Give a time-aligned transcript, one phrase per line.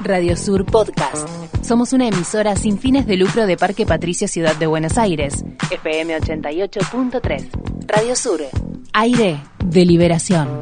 [0.00, 1.26] Radio Sur Podcast.
[1.64, 5.46] Somos una emisora sin fines de lucro de Parque Patricio Ciudad de Buenos Aires.
[5.70, 7.86] FM 88.3.
[7.86, 8.42] Radio Sur.
[8.92, 10.60] Aire de liberación.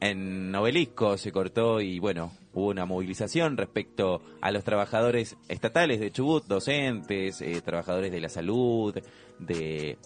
[0.00, 6.10] En Obelisco se cortó y bueno, hubo una movilización respecto a los trabajadores estatales de
[6.10, 8.92] Chubut, docentes, eh, trabajadores de la salud,
[9.38, 9.98] de,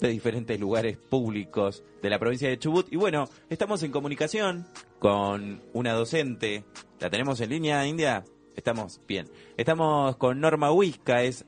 [0.00, 2.92] de diferentes lugares públicos de la provincia de Chubut.
[2.92, 4.66] Y bueno, estamos en comunicación
[5.02, 6.64] con una docente.
[7.00, 8.22] ¿La tenemos en línea, India?
[8.54, 9.28] Estamos bien.
[9.56, 11.44] Estamos con Norma Huisca, es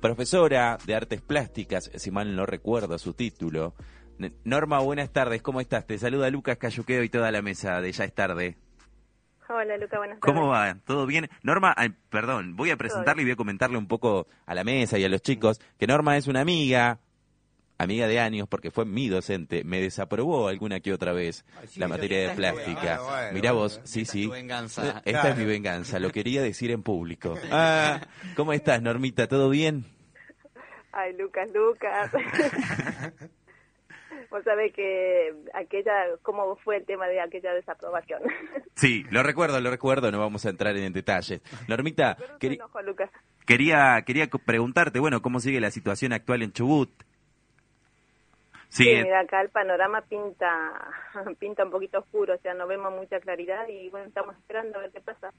[0.00, 3.74] profesora de artes plásticas, si mal no recuerdo su título.
[4.42, 5.86] Norma, buenas tardes, ¿cómo estás?
[5.86, 8.56] Te saluda Lucas Cayuqueo y toda la mesa de Ya es tarde.
[9.48, 10.34] Hola Lucas, buenas tardes.
[10.34, 10.76] ¿Cómo va?
[10.84, 11.30] ¿Todo bien?
[11.44, 14.98] Norma, ay, perdón, voy a presentarle y voy a comentarle un poco a la mesa
[14.98, 16.98] y a los chicos que Norma es una amiga,
[17.78, 21.44] amiga de años porque fue mi docente, me desaprobó alguna que otra vez
[21.76, 22.98] la materia de plástica.
[22.98, 24.24] Bueno, bueno, Mirá vos, bueno, sí, esta es sí.
[24.26, 24.82] tu venganza.
[25.04, 25.28] Esta Claro.
[25.28, 27.34] es mi venganza, lo quería decir en público.
[27.50, 28.00] Ah,
[28.36, 29.26] ¿Cómo estás, Normita?
[29.28, 29.84] ¿Todo bien?
[30.92, 32.10] Ay, Lucas, Lucas.
[34.30, 38.22] Vos sabés que aquella, cómo fue el tema de aquella desaprobación.
[38.74, 41.40] Sí, lo recuerdo, lo recuerdo, no vamos a entrar en detalles.
[41.68, 43.10] Normita, queri- Lucas.
[43.46, 46.90] quería, quería preguntarte, bueno, ¿cómo sigue la situación actual en Chubut?
[48.68, 50.90] Sí, mira, acá el panorama pinta
[51.38, 54.82] pinta un poquito oscuro, o sea, no vemos mucha claridad y bueno, estamos esperando a
[54.82, 55.32] ver qué pasa.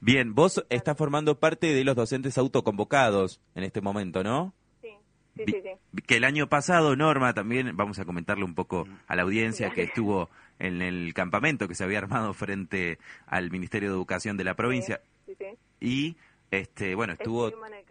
[0.00, 4.52] bien, vos estás formando parte de los docentes autoconvocados en este momento, ¿no?
[4.80, 4.88] Sí,
[5.36, 6.02] sí, sí, sí.
[6.02, 9.82] Que el año pasado, Norma, también vamos a comentarle un poco a la audiencia que
[9.84, 10.28] estuvo
[10.58, 15.00] en el campamento que se había armado frente al Ministerio de Educación de la provincia
[15.26, 15.46] Sí, sí.
[15.80, 16.16] y,
[16.50, 17.81] este, bueno, estuvo, Estuvimos en el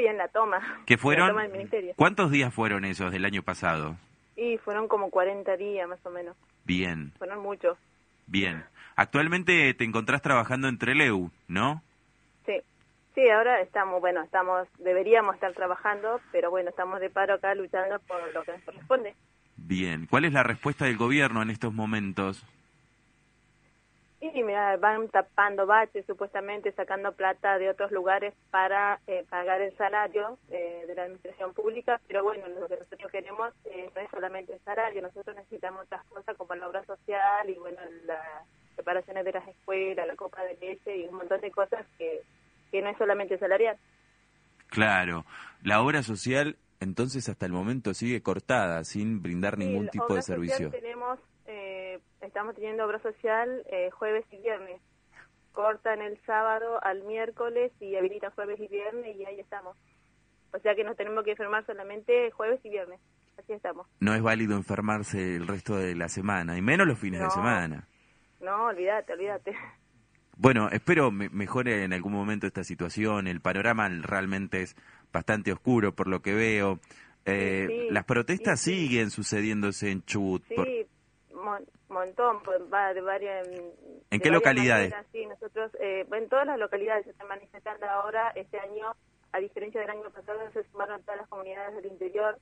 [0.00, 0.60] y en la toma.
[0.86, 1.92] En fueron, La toma del ministerio.
[1.96, 3.96] ¿cuántos días fueron esos del año pasado?
[4.36, 6.36] Y fueron como 40 días más o menos.
[6.64, 7.78] Bien, Fueron muchos.
[8.26, 8.64] bien.
[8.96, 11.82] Actualmente te encontrás trabajando en Treleu, ¿no?
[12.46, 12.54] Sí,
[13.14, 17.98] sí, ahora estamos, bueno, estamos, deberíamos estar trabajando, pero bueno, estamos de paro acá luchando
[18.00, 19.14] por lo que nos corresponde.
[19.56, 20.06] Bien.
[20.08, 22.44] ¿Cuál es la respuesta del gobierno en estos momentos?
[24.46, 30.38] Mira, van tapando baches supuestamente, sacando plata de otros lugares para eh, pagar el salario
[30.50, 34.52] eh, de la administración pública, pero bueno, lo que nosotros queremos eh, no es solamente
[34.52, 38.46] el salario, nosotros necesitamos otras cosas como la obra social y bueno, las
[38.76, 42.22] reparaciones de las escuelas, la copa de leche y un montón de cosas que,
[42.70, 43.76] que no es solamente salarial.
[44.68, 45.24] Claro.
[45.62, 50.22] La obra social, entonces, hasta el momento sigue cortada, sin brindar ningún Sí, tipo de
[50.22, 50.70] servicio.
[50.70, 54.80] Tenemos, eh, estamos teniendo obra social eh, jueves y viernes.
[55.52, 59.76] Cortan el sábado al miércoles y habilitan jueves y viernes y ahí estamos.
[60.52, 63.00] O sea que nos tenemos que enfermar solamente jueves y viernes.
[63.38, 63.86] Así estamos.
[64.00, 67.86] No es válido enfermarse el resto de la semana, y menos los fines de semana.
[68.40, 69.54] No, olvídate, olvídate.
[70.38, 73.26] Bueno, espero me- mejore en algún momento esta situación.
[73.26, 74.76] El panorama realmente es
[75.12, 76.78] bastante oscuro por lo que veo.
[77.24, 80.42] Eh, Sí, las protestas sí, siguen sucediendo en Chubut.
[80.54, 80.75] por- Sí, mon-
[82.16, 83.46] montón, pues, va de varias...
[83.48, 83.62] ¿En de
[84.10, 84.90] qué varias localidades?
[84.90, 88.94] maneras, sí, nosotros, eh, en todas las localidades se están manifestando ahora, este año,
[89.32, 92.38] a diferencia del año pasado, se sumaron todas las comunidades del interior,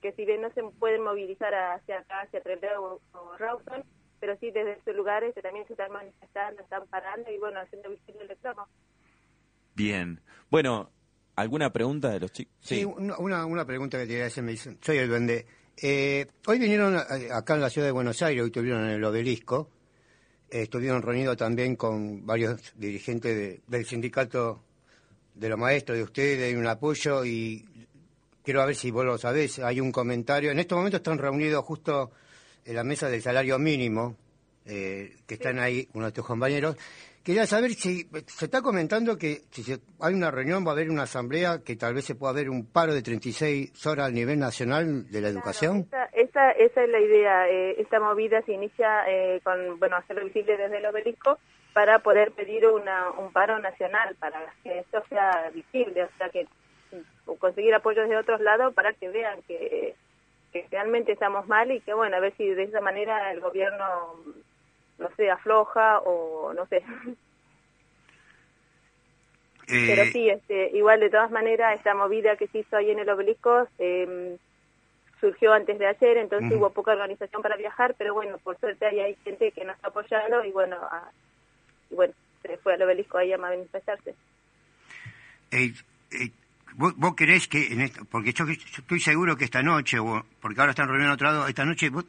[0.00, 3.84] que si bien no se pueden movilizar hacia acá, hacia Trelew o, o Rawson,
[4.20, 7.90] pero sí desde estos lugares que también se están manifestando, están parando y bueno, haciendo
[7.90, 8.66] visible el reclamo.
[9.74, 10.20] Bien.
[10.50, 10.90] Bueno,
[11.34, 12.54] ¿alguna pregunta de los chicos?
[12.60, 15.46] Sí, una, una- una pregunta que te quería hacer, me dicen, soy el duende.
[15.76, 19.04] Eh, hoy vinieron eh, acá en la ciudad de Buenos Aires, hoy estuvieron en el
[19.04, 19.68] obelisco,
[20.50, 24.62] eh, estuvieron reunidos también con varios dirigentes de- del sindicato
[25.34, 27.68] de los maestros de ustedes, hay un apoyo y
[28.42, 30.50] quiero ver si vos lo sabés, hay un comentario.
[30.50, 32.10] En estos momentos están reunidos justo
[32.64, 34.16] en la mesa del salario mínimo,
[34.64, 36.76] eh, que están ahí uno de tus compañeros.
[37.26, 40.88] Quería saber si se está comentando que si se- hay una reunión, va a haber
[40.90, 44.38] una asamblea, que tal vez se pueda haber un paro de 36 horas a nivel
[44.38, 45.88] nacional de la educación.
[45.88, 47.48] Esa, esa, esa es la idea.
[47.48, 51.38] eh, esta movida se inicia eh, con, bueno, hacerlo visible desde el obelisco
[51.72, 56.44] para poder pedir una, un paro nacional, para que esto sea visible, o sea, que
[56.92, 59.96] mm, conseguir apoyos de otros lados para que vean que,
[60.52, 64.14] que realmente estamos mal y que, bueno, a ver si de esa manera el gobierno,
[64.98, 66.82] no sé, afloja o no sé.
[69.68, 72.98] Pero Eh, sí, este, igual de todas maneras, esta movida que se hizo ahí en
[73.00, 74.36] el obelisco eh,
[75.20, 79.00] surgió antes de ayer, entonces hubo poca organización para viajar, pero bueno, por suerte ahí
[79.00, 81.10] hay gente que nos está apoyando y bueno, a-
[81.90, 84.14] y bueno se fue al obelisco ahí a manifestarse.
[85.50, 85.72] eh,
[86.12, 86.30] eh,
[86.74, 89.98] ¿vos, vos querés que, en esto, porque yo, yo estoy seguro que esta noche,
[90.40, 92.04] porque ahora están reuniendo otro lado, esta noche vos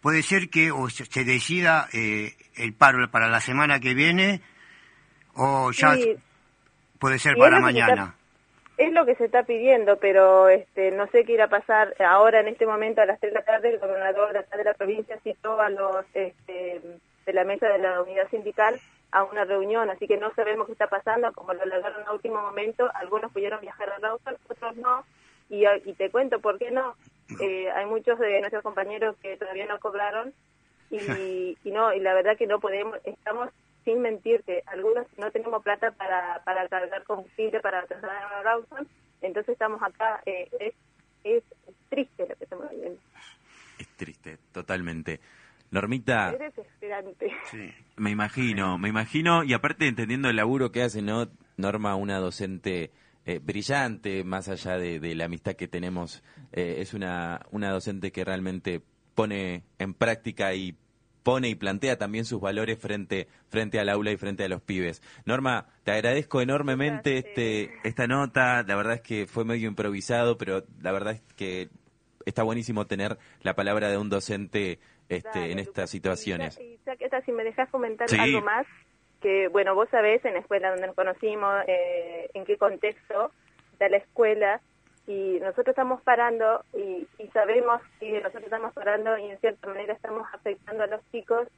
[0.00, 4.40] puede ser que o se, decida eh, el paro para la semana que viene
[5.34, 6.16] o ya Sí,
[6.98, 7.92] puede ser Y para mañana.
[7.92, 8.14] está-
[8.78, 12.38] Es lo que se está pidiendo, pero este, no sé qué irá a pasar ahora
[12.40, 13.70] en este momento a las 3 de la tarde.
[13.70, 16.80] El gobernador de acá de la provincia citó a los este,
[17.26, 18.80] de la mesa de la unidad sindical
[19.10, 22.40] a una reunión, así que no sabemos qué está pasando, como lo alargaron a último
[22.42, 25.02] momento, algunos pudieron viajar a Rawson, otros no,
[25.50, 26.94] y, y te cuento por qué no.
[27.40, 30.32] Eh, hay muchos de nuestros compañeros que todavía no cobraron
[30.90, 33.50] y, y no, y la verdad que no podemos, estamos
[33.84, 38.88] sin mentirte, algunos no tenemos plata para, para cargar combustible para trasladar a Rawson,
[39.22, 40.74] entonces estamos acá, eh, es,
[41.24, 41.42] es
[41.88, 43.00] triste lo que estamos viviendo,
[43.78, 45.20] Es triste, totalmente.
[45.70, 47.30] Normita, es desesperante.
[47.50, 47.70] Sí.
[47.96, 51.28] me imagino, me imagino, y aparte entendiendo el laburo que hace, ¿no?
[51.58, 52.90] Norma, una docente
[53.28, 56.22] eh, brillante, más allá de, de la amistad que tenemos,
[56.52, 58.80] eh, es una, una docente que realmente
[59.14, 60.76] pone en práctica y
[61.22, 65.02] pone y plantea también sus valores frente, frente al aula y frente a los pibes.
[65.26, 67.36] Norma, te agradezco enormemente Gracias.
[67.36, 71.68] este, esta nota, la verdad es que fue medio improvisado, pero la verdad es que
[72.24, 74.78] está buenísimo tener la palabra de un docente
[75.10, 75.90] este, Dale, en estas Lucas.
[75.90, 76.58] situaciones.
[76.60, 78.16] Y, y esta, si me dejas comentar Sí.
[78.18, 78.66] algo más,
[79.20, 83.30] que bueno, vos sabés en la escuela donde nos conocimos, eh, en qué contexto
[83.72, 84.60] está la escuela,
[85.06, 89.94] y nosotros estamos parando y, y sabemos que nosotros estamos parando y en cierta manera
[89.94, 91.48] estamos afectando a los chicos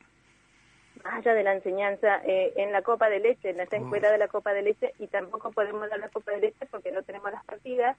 [1.03, 4.19] más allá de la enseñanza eh, en la copa de leche, en esta escuela de
[4.19, 7.31] la copa de leche, y tampoco podemos dar la copa de leche porque no tenemos
[7.33, 7.97] las partidas,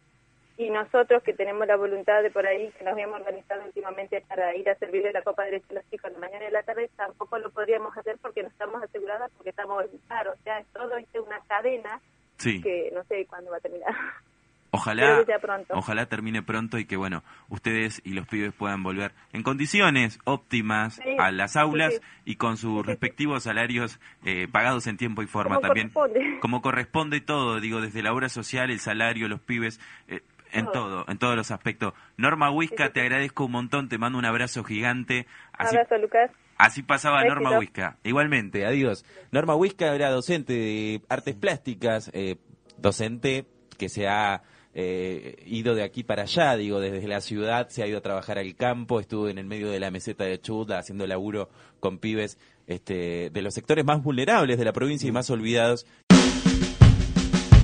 [0.58, 4.56] y nosotros que tenemos la voluntad de por ahí, que nos habíamos organizado últimamente para
[4.56, 6.54] ir a servirle la copa de leche a los chicos en la mañana y en
[6.54, 10.44] la tarde, tampoco lo podríamos hacer porque no estamos aseguradas, porque estamos en paro, o
[10.44, 10.92] sea, es todo
[11.26, 12.00] una cadena
[12.38, 12.60] Sí.
[12.62, 13.94] que no sé cuándo va a terminar.
[14.74, 15.26] Ojalá,
[15.72, 20.96] ojalá termine pronto y que bueno, ustedes y los pibes puedan volver en condiciones óptimas
[20.96, 22.22] Sí, a las aulas sí, sí.
[22.32, 25.90] y con sus respectivos salarios eh, pagados en tiempo y forma Como también.
[25.90, 26.40] corresponde.
[26.40, 30.22] Como corresponde todo, digo, desde la obra social, el salario, los pibes, eh,
[30.54, 30.74] en Todo.
[30.74, 31.94] todo, en todos los aspectos.
[32.18, 35.28] Norma Huisca, Sí, sí, te agradezco un montón, te mando un abrazo gigante.
[35.54, 36.32] Así, Abrazo, Lucas.
[36.58, 37.36] así pasaba Éxito.
[37.36, 37.98] Norma Huisca.
[38.04, 39.06] Igualmente, adiós.
[39.32, 42.38] Norma Huisca era docente de artes plásticas, eh,
[42.78, 43.46] docente
[43.78, 44.44] que se ha
[44.74, 48.38] eh, ido de aquí para allá, digo, desde la ciudad se ha ido a trabajar
[48.38, 51.50] al campo, estuvo en el medio de la meseta de Chubut haciendo laburo
[51.80, 52.38] con pibes
[52.68, 55.86] este, de los sectores más vulnerables de la provincia y más olvidados.